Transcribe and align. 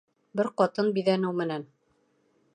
Бер 0.39 0.47
ҡатын 0.61 0.89
биҙәнеү 0.97 1.37
менән 1.43 1.69